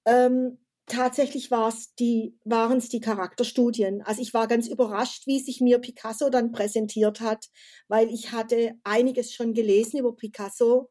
Ähm, 0.05 0.59
tatsächlich 0.87 1.51
war's 1.51 1.93
die, 1.95 2.37
waren 2.45 2.77
es 2.77 2.89
die 2.89 3.01
Charakterstudien. 3.01 4.01
Also 4.03 4.21
ich 4.21 4.33
war 4.33 4.47
ganz 4.47 4.67
überrascht, 4.67 5.27
wie 5.27 5.39
sich 5.39 5.61
mir 5.61 5.79
Picasso 5.79 6.29
dann 6.29 6.51
präsentiert 6.51 7.21
hat, 7.21 7.45
weil 7.87 8.09
ich 8.09 8.31
hatte 8.31 8.73
einiges 8.83 9.33
schon 9.33 9.53
gelesen 9.53 9.99
über 9.99 10.15
Picasso 10.15 10.89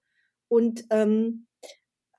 und 0.49 0.85
ähm, 0.91 1.47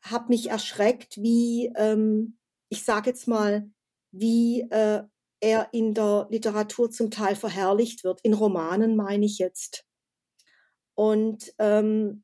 habe 0.03 0.29
mich 0.29 0.49
erschreckt, 0.49 1.17
wie, 1.17 1.71
ähm, 1.75 2.37
ich 2.69 2.83
sage 2.83 3.11
jetzt 3.11 3.27
mal, 3.27 3.69
wie 4.11 4.61
äh, 4.71 5.03
er 5.39 5.69
in 5.71 5.93
der 5.93 6.27
Literatur 6.31 6.89
zum 6.89 7.11
Teil 7.11 7.35
verherrlicht 7.35 8.03
wird. 8.03 8.19
In 8.23 8.33
Romanen 8.33 8.95
meine 8.95 9.25
ich 9.25 9.37
jetzt. 9.37 9.85
Und 10.95 11.53
ähm, 11.59 12.23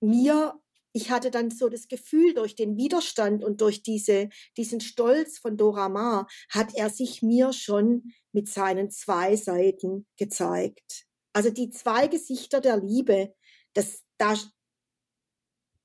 mir 0.00 0.60
ich 0.96 1.10
hatte 1.10 1.30
dann 1.30 1.50
so 1.50 1.68
das 1.68 1.88
Gefühl, 1.88 2.32
durch 2.32 2.56
den 2.56 2.78
Widerstand 2.78 3.44
und 3.44 3.60
durch 3.60 3.82
diese, 3.82 4.30
diesen 4.56 4.80
Stolz 4.80 5.38
von 5.38 5.58
Dora 5.58 5.90
Maar 5.90 6.26
hat 6.48 6.74
er 6.74 6.88
sich 6.88 7.20
mir 7.20 7.52
schon 7.52 8.14
mit 8.32 8.48
seinen 8.48 8.90
zwei 8.90 9.36
Seiten 9.36 10.06
gezeigt. 10.16 11.04
Also 11.34 11.50
die 11.50 11.68
zwei 11.68 12.06
Gesichter 12.06 12.62
der 12.62 12.78
Liebe, 12.78 13.34
das, 13.74 14.04
das, 14.16 14.48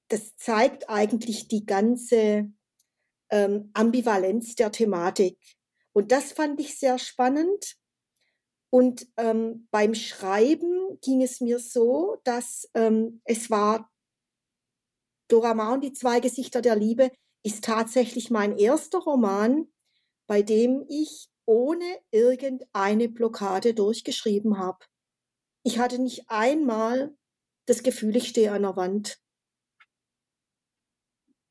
das 0.07 0.37
zeigt 0.37 0.89
eigentlich 0.89 1.49
die 1.49 1.65
ganze 1.65 2.49
ähm, 3.31 3.69
Ambivalenz 3.73 4.55
der 4.55 4.71
Thematik. 4.71 5.37
Und 5.91 6.13
das 6.13 6.31
fand 6.31 6.61
ich 6.61 6.79
sehr 6.79 6.97
spannend. 6.97 7.75
Und 8.69 9.07
ähm, 9.17 9.67
beim 9.71 9.93
Schreiben 9.93 11.01
ging 11.01 11.21
es 11.21 11.41
mir 11.41 11.59
so, 11.59 12.15
dass 12.23 12.69
ähm, 12.75 13.21
es 13.25 13.49
war 13.49 13.90
Dora 15.31 15.53
Maar 15.53 15.73
und 15.73 15.83
die 15.83 15.93
zwei 15.93 16.19
Gesichter 16.19 16.61
der 16.61 16.75
Liebe 16.75 17.11
ist 17.43 17.63
tatsächlich 17.63 18.29
mein 18.29 18.57
erster 18.57 19.00
Roman, 19.00 19.67
bei 20.27 20.41
dem 20.41 20.85
ich 20.88 21.29
ohne 21.45 21.85
irgendeine 22.11 23.09
Blockade 23.09 23.73
durchgeschrieben 23.73 24.57
habe. 24.57 24.85
Ich 25.63 25.79
hatte 25.79 26.00
nicht 26.00 26.29
einmal 26.29 27.15
das 27.65 27.83
Gefühl, 27.83 28.15
ich 28.15 28.27
stehe 28.27 28.51
an 28.51 28.63
der 28.63 28.75
Wand. 28.75 29.19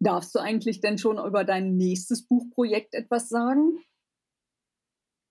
Darfst 0.02 0.34
du 0.34 0.38
eigentlich 0.38 0.80
denn 0.80 0.98
schon 0.98 1.18
über 1.18 1.44
dein 1.44 1.76
nächstes 1.76 2.26
Buchprojekt 2.26 2.94
etwas 2.94 3.28
sagen? 3.28 3.84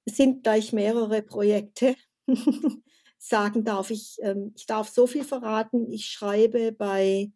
Es 0.06 0.18
sind 0.18 0.44
gleich 0.44 0.74
mehrere 0.74 1.22
Projekte. 1.22 1.96
sagen 3.20 3.65
darf 3.65 3.91
ich, 3.91 4.18
ähm, 4.22 4.53
ich 4.56 4.65
darf 4.65 4.89
so 4.89 5.06
viel 5.06 5.24
verraten. 5.24 5.91
Ich 5.91 6.06
schreibe 6.06 6.72
bei 6.72 7.32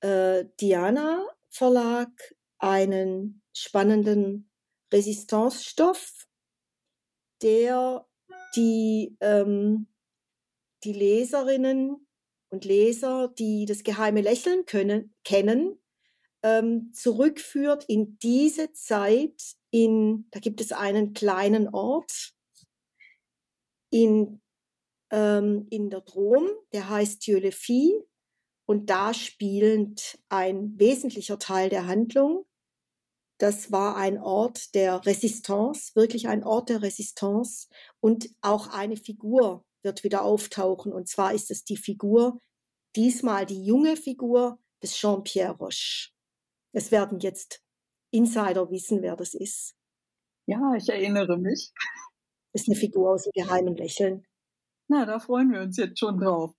äh, 0.00 0.44
Diana 0.60 1.26
Verlag 1.50 2.10
einen 2.58 3.42
spannenden 3.52 4.50
Resistenzstoff, 4.92 6.28
der 7.42 8.06
die, 8.56 9.16
ähm, 9.20 9.88
die 10.84 10.92
Leserinnen 10.92 12.06
und 12.50 12.64
Leser, 12.64 13.28
die 13.28 13.66
das 13.66 13.82
geheime 13.82 14.20
Lächeln 14.20 14.64
können, 14.64 15.14
kennen, 15.24 15.78
ähm, 16.42 16.92
zurückführt 16.92 17.84
in 17.88 18.18
diese 18.18 18.72
Zeit. 18.72 19.56
In, 19.70 20.28
da 20.30 20.40
gibt 20.40 20.60
es 20.60 20.72
einen 20.72 21.12
kleinen 21.12 21.68
Ort 21.68 22.32
in, 23.90 24.40
ähm, 25.10 25.66
in 25.70 25.90
der 25.90 26.04
Drôme, 26.04 26.48
der 26.72 26.88
heißt 26.88 27.24
Fille. 27.24 28.07
Und 28.68 28.90
da 28.90 29.14
spielend 29.14 30.18
ein 30.28 30.78
wesentlicher 30.78 31.38
Teil 31.38 31.70
der 31.70 31.86
Handlung. 31.86 32.44
Das 33.38 33.72
war 33.72 33.96
ein 33.96 34.18
Ort 34.18 34.74
der 34.74 35.06
Resistance, 35.06 35.94
wirklich 35.94 36.28
ein 36.28 36.44
Ort 36.44 36.68
der 36.68 36.82
Resistance. 36.82 37.68
Und 38.00 38.28
auch 38.42 38.68
eine 38.68 38.98
Figur 38.98 39.64
wird 39.82 40.04
wieder 40.04 40.22
auftauchen. 40.22 40.92
Und 40.92 41.08
zwar 41.08 41.32
ist 41.32 41.50
es 41.50 41.64
die 41.64 41.78
Figur, 41.78 42.40
diesmal 42.94 43.46
die 43.46 43.64
junge 43.64 43.96
Figur 43.96 44.58
des 44.82 44.94
Jean-Pierre 44.96 45.56
Roche. 45.56 46.10
Es 46.72 46.90
werden 46.90 47.20
jetzt 47.20 47.62
Insider 48.10 48.70
wissen, 48.70 49.00
wer 49.00 49.16
das 49.16 49.32
ist. 49.32 49.76
Ja, 50.46 50.74
ich 50.76 50.90
erinnere 50.90 51.38
mich. 51.38 51.72
Ist 52.52 52.68
eine 52.68 52.76
Figur 52.76 53.12
aus 53.12 53.24
dem 53.24 53.32
geheimen 53.32 53.76
Lächeln. 53.76 54.26
Na, 54.88 55.06
da 55.06 55.18
freuen 55.18 55.52
wir 55.52 55.62
uns 55.62 55.78
jetzt 55.78 55.98
schon 55.98 56.18
drauf. 56.18 56.57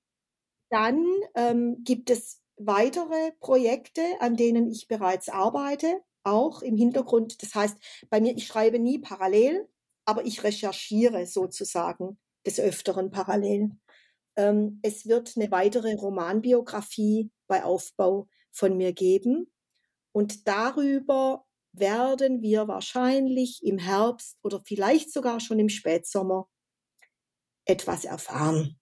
Dann 0.69 1.05
ähm, 1.35 1.83
gibt 1.83 2.09
es 2.09 2.41
weitere 2.57 3.31
Projekte, 3.39 4.01
an 4.19 4.35
denen 4.35 4.69
ich 4.69 4.87
bereits 4.87 5.29
arbeite, 5.29 6.01
auch 6.23 6.61
im 6.61 6.75
Hintergrund. 6.75 7.41
Das 7.41 7.55
heißt, 7.55 7.77
bei 8.09 8.21
mir, 8.21 8.35
ich 8.35 8.47
schreibe 8.47 8.79
nie 8.79 8.99
parallel, 8.99 9.67
aber 10.05 10.25
ich 10.25 10.43
recherchiere 10.43 11.25
sozusagen 11.25 12.19
des 12.45 12.59
Öfteren 12.59 13.11
parallel. 13.11 13.71
Ähm, 14.35 14.79
es 14.83 15.07
wird 15.07 15.33
eine 15.35 15.51
weitere 15.51 15.93
Romanbiografie 15.95 17.31
bei 17.47 17.63
Aufbau 17.63 18.27
von 18.51 18.77
mir 18.77 18.93
geben. 18.93 19.51
Und 20.11 20.47
darüber 20.47 21.45
werden 21.71 22.41
wir 22.41 22.67
wahrscheinlich 22.67 23.63
im 23.63 23.77
Herbst 23.77 24.37
oder 24.43 24.61
vielleicht 24.65 25.11
sogar 25.11 25.39
schon 25.39 25.59
im 25.59 25.69
Spätsommer 25.69 26.47
etwas 27.65 28.05
erfahren. 28.05 28.78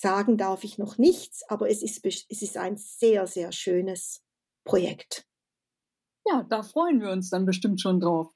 Sagen 0.00 0.36
darf 0.36 0.62
ich 0.62 0.78
noch 0.78 0.96
nichts, 0.96 1.42
aber 1.48 1.68
es 1.68 1.82
ist, 1.82 2.06
es 2.06 2.40
ist 2.40 2.56
ein 2.56 2.76
sehr, 2.76 3.26
sehr 3.26 3.50
schönes 3.50 4.24
Projekt. 4.64 5.26
Ja, 6.24 6.44
da 6.44 6.62
freuen 6.62 7.00
wir 7.00 7.10
uns 7.10 7.30
dann 7.30 7.44
bestimmt 7.44 7.80
schon 7.80 7.98
drauf. 7.98 8.32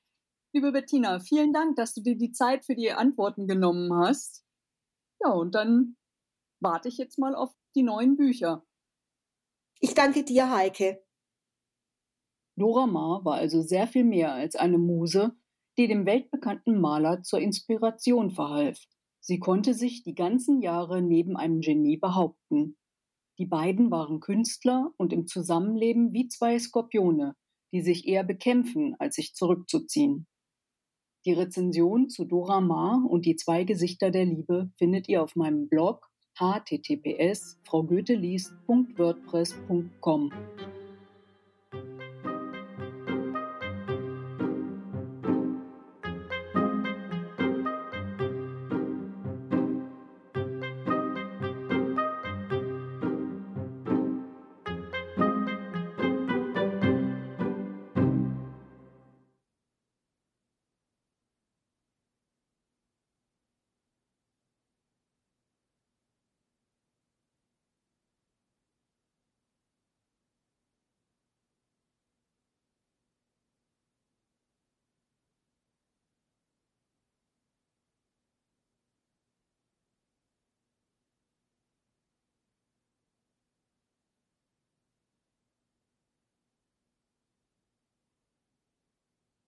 Liebe 0.53 0.72
Bettina, 0.72 1.20
vielen 1.20 1.53
Dank, 1.53 1.77
dass 1.77 1.94
du 1.94 2.01
dir 2.01 2.18
die 2.18 2.33
Zeit 2.33 2.64
für 2.64 2.75
die 2.75 2.90
Antworten 2.90 3.46
genommen 3.46 3.94
hast. 3.94 4.44
Ja, 5.20 5.31
und 5.31 5.55
dann 5.55 5.96
warte 6.59 6.88
ich 6.88 6.98
jetzt 6.98 7.16
mal 7.20 7.37
auf 7.37 7.55
die 7.77 7.85
neuen 7.85 8.16
Bücher. 8.16 8.66
Ich 9.79 9.94
danke 9.94 10.25
dir, 10.25 10.51
Heike. 10.51 11.01
Dora 12.57 12.88
Maar 12.88 13.25
war 13.25 13.37
also 13.37 13.62
sehr 13.62 13.87
viel 13.87 14.05
mehr 14.05 14.33
als 14.33 14.57
eine 14.57 14.79
Muse, 14.79 15.37
die 15.79 15.87
dem 15.87 16.07
weltbekannten 16.07 16.81
Maler 16.81 17.22
zur 17.22 17.38
Inspiration 17.38 18.33
verhalf. 18.33 18.85
Sie 19.24 19.38
konnte 19.38 19.72
sich 19.72 20.02
die 20.02 20.16
ganzen 20.16 20.61
Jahre 20.61 21.00
neben 21.00 21.37
einem 21.37 21.61
Genie 21.61 21.96
behaupten. 21.96 22.76
Die 23.38 23.46
beiden 23.46 23.92
waren 23.92 24.18
Künstler 24.18 24.92
und 24.96 25.12
im 25.12 25.28
Zusammenleben 25.28 26.12
wie 26.12 26.26
zwei 26.26 26.58
Skorpione, 26.58 27.37
die 27.72 27.82
sich 27.82 28.08
eher 28.08 28.24
bekämpfen, 28.24 28.96
als 28.98 29.14
sich 29.14 29.35
zurückzuziehen. 29.35 30.26
Die 31.24 31.32
Rezension 31.32 32.08
zu 32.08 32.24
Dora 32.24 32.61
Maar 32.61 33.06
und 33.08 33.24
die 33.24 33.37
zwei 33.37 33.62
Gesichter 33.62 34.11
der 34.11 34.24
Liebe 34.24 34.72
findet 34.74 35.08
ihr 35.08 35.22
auf 35.22 35.37
meinem 35.37 35.68
Blog 35.68 36.11
https 36.35 37.61
fraugoetheliest.wordpress.com. 37.62 40.32